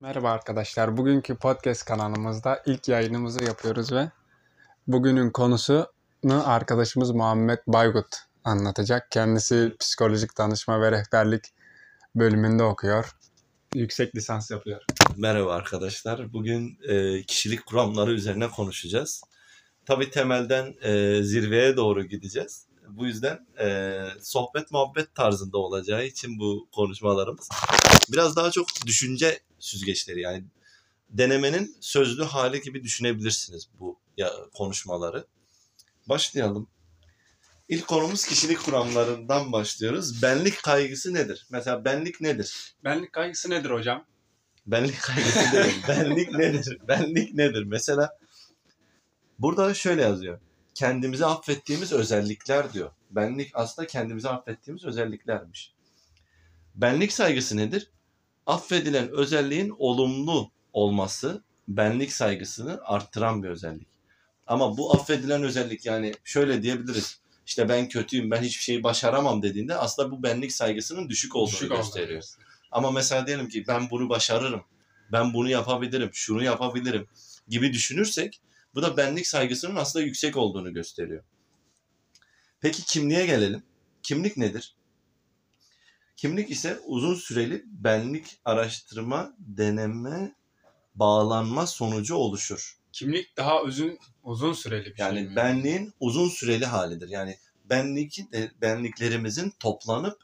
Merhaba 0.00 0.30
arkadaşlar. 0.30 0.96
Bugünkü 0.96 1.36
podcast 1.36 1.84
kanalımızda 1.84 2.62
ilk 2.66 2.88
yayınımızı 2.88 3.44
yapıyoruz 3.44 3.92
ve 3.92 4.10
bugünün 4.86 5.30
konusunu 5.30 5.86
arkadaşımız 6.44 7.10
Muhammed 7.10 7.58
Baygut 7.66 8.06
anlatacak. 8.44 9.10
Kendisi 9.10 9.76
psikolojik 9.80 10.38
danışma 10.38 10.80
ve 10.80 10.92
rehberlik 10.92 11.44
bölümünde 12.14 12.62
okuyor. 12.62 13.16
Yüksek 13.74 14.16
lisans 14.16 14.50
yapıyor. 14.50 14.82
Merhaba 15.16 15.52
arkadaşlar. 15.52 16.32
Bugün 16.32 16.78
e, 16.88 17.22
kişilik 17.22 17.66
kuramları 17.66 18.12
üzerine 18.12 18.48
konuşacağız. 18.50 19.22
Tabii 19.86 20.10
temelden 20.10 20.74
e, 20.82 21.22
zirveye 21.22 21.76
doğru 21.76 22.04
gideceğiz. 22.04 22.66
Bu 22.88 23.06
yüzden 23.06 23.46
e, 23.60 23.98
sohbet 24.22 24.70
muhabbet 24.70 25.14
tarzında 25.14 25.58
olacağı 25.58 26.04
için 26.06 26.38
bu 26.38 26.68
konuşmalarımız 26.74 27.48
biraz 28.12 28.36
daha 28.36 28.50
çok 28.50 28.66
düşünce 28.86 29.40
süzgeçleri 29.66 30.20
yani 30.20 30.44
denemenin 31.10 31.76
sözlü 31.80 32.24
hali 32.24 32.60
gibi 32.60 32.82
düşünebilirsiniz 32.82 33.68
bu 33.78 33.98
ya, 34.16 34.32
konuşmaları. 34.54 35.26
Başlayalım. 36.08 36.68
İlk 37.68 37.86
konumuz 37.88 38.26
kişilik 38.26 38.62
kuramlarından 38.62 39.52
başlıyoruz. 39.52 40.22
Benlik 40.22 40.62
kaygısı 40.62 41.14
nedir? 41.14 41.46
Mesela 41.50 41.84
benlik 41.84 42.20
nedir? 42.20 42.74
Benlik 42.84 43.12
kaygısı 43.12 43.50
nedir 43.50 43.70
hocam? 43.70 44.04
Benlik 44.66 45.00
kaygısı 45.02 45.52
değil. 45.52 45.82
benlik 45.88 46.32
nedir? 46.32 46.78
Benlik 46.88 47.34
nedir? 47.34 47.62
Mesela 47.62 48.18
burada 49.38 49.74
şöyle 49.74 50.02
yazıyor. 50.02 50.40
Kendimizi 50.74 51.26
affettiğimiz 51.26 51.92
özellikler 51.92 52.72
diyor. 52.72 52.90
Benlik 53.10 53.50
aslında 53.54 53.86
kendimizi 53.86 54.28
affettiğimiz 54.28 54.84
özelliklermiş. 54.84 55.72
Benlik 56.74 57.12
saygısı 57.12 57.56
nedir? 57.56 57.90
Affedilen 58.46 59.08
özelliğin 59.08 59.74
olumlu 59.78 60.50
olması 60.72 61.42
benlik 61.68 62.12
saygısını 62.12 62.80
arttıran 62.84 63.42
bir 63.42 63.48
özellik. 63.48 63.88
Ama 64.46 64.76
bu 64.76 64.94
affedilen 64.94 65.42
özellik 65.42 65.86
yani 65.86 66.14
şöyle 66.24 66.62
diyebiliriz. 66.62 67.20
İşte 67.46 67.68
ben 67.68 67.88
kötüyüm, 67.88 68.30
ben 68.30 68.42
hiçbir 68.42 68.62
şeyi 68.62 68.82
başaramam 68.82 69.42
dediğinde 69.42 69.74
aslında 69.74 70.10
bu 70.10 70.22
benlik 70.22 70.52
saygısının 70.52 71.08
düşük 71.08 71.36
olduğunu 71.36 71.52
Düşük 71.52 71.70
gösteriyor. 71.70 72.22
Ama 72.72 72.90
mesela 72.90 73.26
diyelim 73.26 73.48
ki 73.48 73.64
ben 73.68 73.90
bunu 73.90 74.08
başarırım, 74.08 74.62
ben 75.12 75.34
bunu 75.34 75.50
yapabilirim, 75.50 76.10
şunu 76.12 76.42
yapabilirim 76.42 77.08
gibi 77.48 77.72
düşünürsek 77.72 78.40
bu 78.74 78.82
da 78.82 78.96
benlik 78.96 79.26
saygısının 79.26 79.76
aslında 79.76 80.04
yüksek 80.04 80.36
olduğunu 80.36 80.74
gösteriyor. 80.74 81.24
Peki 82.60 82.84
kimliğe 82.84 83.26
gelelim. 83.26 83.62
Kimlik 84.02 84.36
nedir? 84.36 84.74
Kimlik 86.16 86.50
ise 86.50 86.78
uzun 86.86 87.14
süreli 87.14 87.64
benlik 87.66 88.38
araştırma, 88.44 89.34
deneme, 89.38 90.34
bağlanma 90.94 91.66
sonucu 91.66 92.14
oluşur. 92.14 92.76
Kimlik 92.92 93.36
daha 93.36 93.62
uzun 93.62 93.98
uzun 94.24 94.52
süreli 94.52 94.84
bir 94.94 94.98
Yani 94.98 95.18
şey 95.18 95.28
mi? 95.28 95.36
benliğin 95.36 95.92
uzun 96.00 96.28
süreli 96.28 96.66
halidir. 96.66 97.08
Yani 97.08 97.36
benlik, 97.64 98.18
e, 98.18 98.50
benliklerimizin 98.60 99.52
toplanıp 99.60 100.18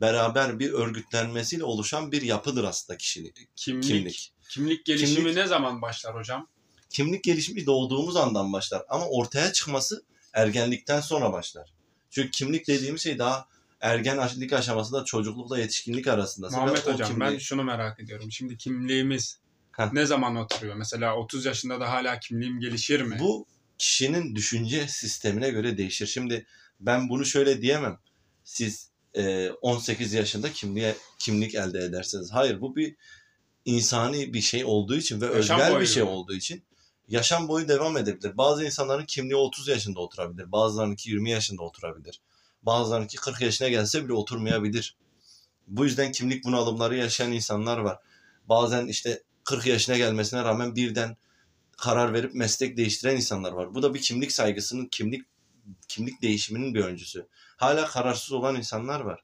beraber 0.00 0.58
bir 0.58 0.72
örgütlenmesiyle 0.72 1.64
oluşan 1.64 2.12
bir 2.12 2.22
yapıdır 2.22 2.64
aslında 2.64 2.96
kişilik. 2.98 3.36
kimlik, 3.56 3.84
Kimlik. 3.84 4.32
kimlik 4.48 4.84
gelişimi 4.86 5.14
Kimlik- 5.18 5.36
ne 5.36 5.46
zaman 5.46 5.82
başlar 5.82 6.14
hocam? 6.14 6.48
Kimlik 6.90 7.24
gelişimi 7.24 7.66
doğduğumuz 7.66 8.16
andan 8.16 8.52
başlar 8.52 8.82
ama 8.88 9.06
ortaya 9.08 9.52
çıkması 9.52 10.04
ergenlikten 10.32 11.00
sonra 11.00 11.32
başlar. 11.32 11.72
Çünkü 12.10 12.30
kimlik 12.30 12.66
dediğimiz 12.68 13.00
şey 13.02 13.18
daha 13.18 13.48
ergenlik 13.86 14.52
aşamasında 14.52 15.04
çocuklukla 15.04 15.58
yetişkinlik 15.58 16.06
arasında. 16.06 16.48
Muhammed 16.50 16.86
hocam 16.86 17.20
ben 17.20 17.38
şunu 17.38 17.64
merak 17.64 18.00
ediyorum. 18.00 18.32
Şimdi 18.32 18.56
kimliğimiz 18.56 19.38
Heh. 19.72 19.92
ne 19.92 20.06
zaman 20.06 20.36
oturuyor? 20.36 20.74
Mesela 20.74 21.16
30 21.16 21.44
yaşında 21.44 21.80
da 21.80 21.90
hala 21.92 22.20
kimliğim 22.20 22.60
gelişir 22.60 23.00
mi? 23.00 23.16
Bu 23.20 23.46
kişinin 23.78 24.34
düşünce 24.34 24.88
sistemine 24.88 25.50
göre 25.50 25.78
değişir. 25.78 26.06
Şimdi 26.06 26.46
ben 26.80 27.08
bunu 27.08 27.24
şöyle 27.24 27.62
diyemem. 27.62 27.98
Siz 28.44 28.90
e, 29.14 29.50
18 29.50 30.12
yaşında 30.12 30.52
kimliğe 30.52 30.96
kimlik 31.18 31.54
elde 31.54 31.78
edersiniz. 31.78 32.32
Hayır 32.32 32.60
bu 32.60 32.76
bir 32.76 32.96
insani 33.64 34.34
bir 34.34 34.40
şey 34.40 34.64
olduğu 34.64 34.96
için 34.96 35.20
ve 35.20 35.26
Yaşam 35.26 35.60
özel 35.60 35.72
boyu 35.72 35.80
bir 35.80 35.86
şey 35.86 36.02
olduğu 36.02 36.34
için 36.34 36.62
yaşam 37.08 37.48
boyu 37.48 37.68
devam 37.68 37.96
edebilir. 37.96 38.36
Bazı 38.36 38.64
insanların 38.64 39.04
kimliği 39.04 39.36
30 39.36 39.68
yaşında 39.68 40.00
oturabilir. 40.00 40.52
Bazılarınınki 40.52 41.10
20 41.10 41.30
yaşında 41.30 41.62
oturabilir. 41.62 42.20
Bazılarınınki 42.66 43.16
40 43.16 43.40
yaşına 43.40 43.68
gelse 43.68 44.04
bile 44.04 44.12
oturmayabilir. 44.12 44.96
Bu 45.66 45.84
yüzden 45.84 46.12
kimlik 46.12 46.44
bunalımları 46.44 46.96
yaşayan 46.96 47.32
insanlar 47.32 47.78
var. 47.78 47.98
Bazen 48.48 48.86
işte 48.86 49.22
40 49.44 49.66
yaşına 49.66 49.96
gelmesine 49.96 50.44
rağmen 50.44 50.76
birden 50.76 51.16
karar 51.76 52.12
verip 52.12 52.34
meslek 52.34 52.76
değiştiren 52.76 53.16
insanlar 53.16 53.52
var. 53.52 53.74
Bu 53.74 53.82
da 53.82 53.94
bir 53.94 54.00
kimlik 54.00 54.32
saygısının, 54.32 54.86
kimlik 54.86 55.22
kimlik 55.88 56.22
değişiminin 56.22 56.74
bir 56.74 56.84
öncüsü. 56.84 57.26
Hala 57.56 57.86
kararsız 57.86 58.32
olan 58.32 58.56
insanlar 58.56 59.00
var. 59.00 59.20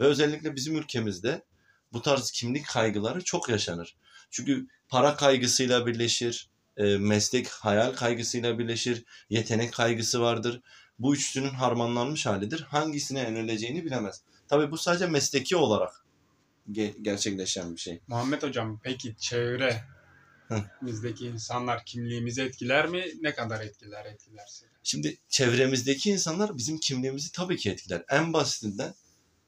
Ve 0.00 0.04
özellikle 0.04 0.56
bizim 0.56 0.76
ülkemizde 0.76 1.44
bu 1.92 2.02
tarz 2.02 2.30
kimlik 2.30 2.66
kaygıları 2.66 3.24
çok 3.24 3.48
yaşanır. 3.48 3.96
Çünkü 4.30 4.66
para 4.88 5.16
kaygısıyla 5.16 5.86
birleşir, 5.86 6.50
e, 6.76 6.96
meslek 6.96 7.48
hayal 7.48 7.92
kaygısıyla 7.92 8.58
birleşir, 8.58 9.04
yetenek 9.30 9.72
kaygısı 9.72 10.20
vardır. 10.20 10.60
Bu 11.00 11.14
üçlünün 11.14 11.50
harmanlanmış 11.50 12.26
halidir. 12.26 12.60
Hangisine 12.60 13.20
yöneleceğini 13.20 13.84
bilemez. 13.84 14.22
Tabii 14.48 14.70
bu 14.70 14.78
sadece 14.78 15.06
mesleki 15.06 15.56
olarak 15.56 16.04
ge- 16.72 17.02
gerçekleşen 17.02 17.76
bir 17.76 17.80
şey. 17.80 18.00
Muhammed 18.06 18.42
hocam 18.42 18.80
peki 18.82 19.16
çevre 19.18 19.84
bizdeki 20.82 21.26
insanlar 21.26 21.84
kimliğimizi 21.84 22.42
etkiler 22.42 22.88
mi? 22.88 23.04
Ne 23.20 23.34
kadar 23.34 23.60
etkiler 23.60 24.04
etkilerse? 24.04 24.66
Şimdi 24.82 25.18
çevremizdeki 25.28 26.10
insanlar 26.10 26.56
bizim 26.56 26.78
kimliğimizi 26.78 27.32
tabii 27.32 27.56
ki 27.56 27.70
etkiler. 27.70 28.04
En 28.08 28.32
basitinden 28.32 28.94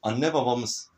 anne 0.01 0.33
babamız. 0.33 0.89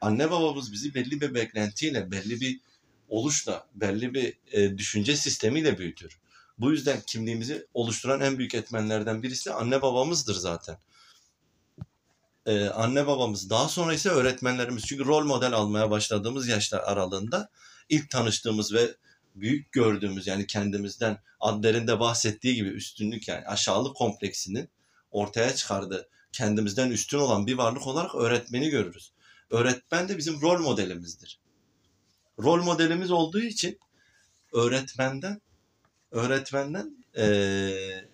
Anne 0.00 0.30
babamız 0.30 0.72
bizi 0.72 0.94
belli 0.94 1.20
bir 1.20 1.34
beklentiyle, 1.34 2.10
belli 2.10 2.40
bir 2.40 2.60
oluşla, 3.08 3.66
belli 3.74 4.14
bir 4.14 4.38
e, 4.52 4.78
düşünce 4.78 5.16
sistemiyle 5.16 5.78
büyütür. 5.78 6.18
Bu 6.60 6.72
yüzden 6.72 7.00
kimliğimizi 7.00 7.66
oluşturan 7.74 8.20
en 8.20 8.38
büyük 8.38 8.54
etmenlerden 8.54 9.22
birisi 9.22 9.52
anne 9.52 9.82
babamızdır 9.82 10.34
zaten. 10.34 10.78
Ee, 12.46 12.66
anne 12.66 13.06
babamız 13.06 13.50
daha 13.50 13.68
sonra 13.68 13.94
ise 13.94 14.08
öğretmenlerimiz. 14.08 14.84
Çünkü 14.86 15.04
rol 15.04 15.24
model 15.24 15.52
almaya 15.52 15.90
başladığımız 15.90 16.48
yaşlar 16.48 16.80
aralığında 16.80 17.50
ilk 17.88 18.10
tanıştığımız 18.10 18.74
ve 18.74 18.94
büyük 19.34 19.72
gördüğümüz 19.72 20.26
yani 20.26 20.46
kendimizden 20.46 21.18
Adler'in 21.40 21.86
de 21.86 22.00
bahsettiği 22.00 22.54
gibi 22.54 22.68
üstünlük 22.68 23.28
yani 23.28 23.46
aşağılık 23.46 23.96
kompleksinin 23.96 24.68
ortaya 25.10 25.54
çıkardığı 25.54 26.08
kendimizden 26.32 26.90
üstün 26.90 27.18
olan 27.18 27.46
bir 27.46 27.54
varlık 27.54 27.86
olarak 27.86 28.14
öğretmeni 28.14 28.70
görürüz. 28.70 29.12
Öğretmen 29.50 30.08
de 30.08 30.18
bizim 30.18 30.40
rol 30.40 30.60
modelimizdir. 30.60 31.40
Rol 32.38 32.62
modelimiz 32.62 33.10
olduğu 33.10 33.40
için 33.40 33.78
öğretmenden 34.52 35.40
öğretmenden 36.10 36.96
eee, 37.16 38.08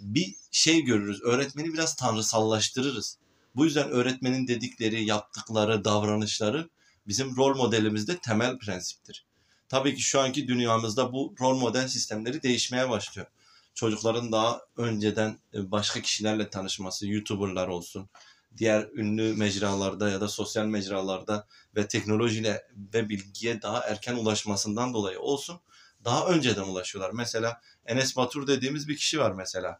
bir 0.00 0.34
şey 0.50 0.82
görürüz. 0.82 1.22
Öğretmeni 1.22 1.72
biraz 1.72 1.96
tanrısallaştırırız. 1.96 3.18
Bu 3.56 3.64
yüzden 3.64 3.90
öğretmenin 3.90 4.48
dedikleri, 4.48 5.04
yaptıkları, 5.04 5.84
davranışları 5.84 6.68
bizim 7.06 7.36
rol 7.36 7.56
modelimizde 7.56 8.18
temel 8.18 8.58
prensiptir. 8.58 9.24
Tabii 9.68 9.94
ki 9.94 10.02
şu 10.02 10.20
anki 10.20 10.48
dünyamızda 10.48 11.12
bu 11.12 11.34
rol 11.40 11.58
model 11.58 11.88
sistemleri 11.88 12.42
değişmeye 12.42 12.90
başlıyor. 12.90 13.26
Çocukların 13.74 14.32
daha 14.32 14.60
önceden 14.76 15.38
e, 15.54 15.70
başka 15.70 16.00
kişilerle 16.00 16.50
tanışması, 16.50 17.08
YouTuber'lar 17.08 17.68
olsun, 17.68 18.08
diğer 18.56 18.88
ünlü 18.94 19.34
mecralarda 19.34 20.10
ya 20.10 20.20
da 20.20 20.28
sosyal 20.28 20.66
mecralarda 20.66 21.46
ve 21.76 21.88
teknolojiyle 21.88 22.66
ve 22.94 23.08
bilgiye 23.08 23.62
daha 23.62 23.80
erken 23.80 24.14
ulaşmasından 24.14 24.94
dolayı 24.94 25.20
olsun 25.20 25.60
daha 26.04 26.26
önceden 26.26 26.62
ulaşıyorlar. 26.62 27.10
Mesela 27.14 27.60
Enes 27.86 28.16
Batur 28.16 28.46
dediğimiz 28.46 28.88
bir 28.88 28.96
kişi 28.96 29.18
var 29.18 29.30
mesela. 29.32 29.78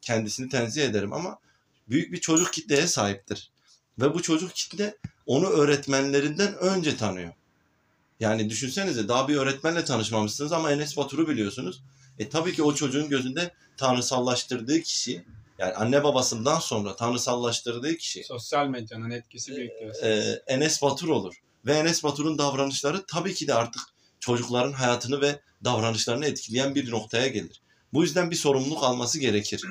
Kendisini 0.00 0.48
tenzih 0.48 0.84
ederim 0.84 1.12
ama 1.12 1.38
büyük 1.88 2.12
bir 2.12 2.20
çocuk 2.20 2.52
kitleye 2.52 2.86
sahiptir. 2.86 3.50
Ve 3.98 4.14
bu 4.14 4.22
çocuk 4.22 4.54
kitle 4.54 4.96
onu 5.26 5.46
öğretmenlerinden 5.46 6.54
önce 6.54 6.96
tanıyor. 6.96 7.32
Yani 8.20 8.50
düşünsenize 8.50 9.08
daha 9.08 9.28
bir 9.28 9.36
öğretmenle 9.36 9.84
tanışmamışsınız 9.84 10.52
ama 10.52 10.72
Enes 10.72 10.96
Batur'u 10.96 11.28
biliyorsunuz. 11.28 11.82
E 12.18 12.28
tabii 12.28 12.52
ki 12.54 12.62
o 12.62 12.74
çocuğun 12.74 13.08
gözünde 13.08 13.54
tanrısallaştırdığı 13.76 14.80
kişi 14.82 15.24
yani 15.58 15.74
anne 15.74 16.04
babasından 16.04 16.58
sonra 16.58 16.96
tanrısallaştırdığı 16.96 17.96
kişi 17.96 18.24
Sosyal 18.24 18.68
medyanın 18.68 19.10
etkisi 19.10 19.56
büyük 19.56 19.80
diyorsunuz. 19.80 20.04
e, 20.06 20.42
Enes 20.46 20.82
Batur 20.82 21.08
olur. 21.08 21.34
Ve 21.66 21.72
Enes 21.72 22.04
Batur'un 22.04 22.38
davranışları 22.38 23.06
tabii 23.06 23.34
ki 23.34 23.46
de 23.46 23.54
artık 23.54 23.82
çocukların 24.20 24.72
hayatını 24.72 25.20
ve 25.20 25.40
davranışlarını 25.64 26.26
etkileyen 26.26 26.74
bir 26.74 26.90
noktaya 26.90 27.28
gelir. 27.28 27.62
Bu 27.92 28.02
yüzden 28.02 28.30
bir 28.30 28.36
sorumluluk 28.36 28.84
alması 28.84 29.18
gerekir. 29.18 29.64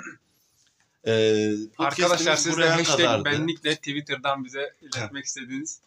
E, 1.07 1.51
Arkadaşlar 1.77 2.35
siz 2.35 2.45
de 2.47 2.51
buraya 2.51 2.75
hashtag 2.77 2.97
kadardı. 2.97 3.25
benlikle 3.25 3.75
Twitter'dan 3.75 4.45
bize 4.45 4.73
iletmek 4.81 5.25
istediğiniz 5.25 5.81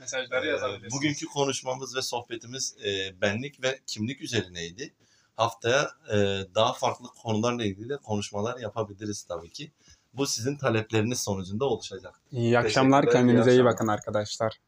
Mesajları 0.00 0.46
Ee, 0.46 0.48
yazabilirsiniz. 0.48 0.92
Bugünkü 0.92 1.26
konuşmamız 1.26 1.96
ve 1.96 2.02
sohbetimiz 2.02 2.76
e, 2.84 3.20
benlik 3.20 3.62
ve 3.62 3.80
kimlik 3.86 4.20
üzerineydi. 4.20 4.94
Haftaya 5.36 5.90
e, 6.12 6.16
daha 6.54 6.72
farklı 6.72 7.06
konularla 7.22 7.64
ilgili 7.64 7.88
de 7.88 7.96
konuşmalar 7.96 8.58
yapabiliriz 8.60 9.22
tabii 9.22 9.50
ki. 9.50 9.72
Bu 10.14 10.26
sizin 10.26 10.56
talepleriniz 10.56 11.20
sonucunda 11.20 11.64
oluşacak. 11.64 12.20
İyi 12.32 12.58
akşamlar. 12.58 13.04
İyi 13.04 13.10
Kendinize 13.10 13.50
iyi 13.50 13.52
akşamlar. 13.52 13.72
bakın 13.72 13.86
arkadaşlar. 13.88 14.58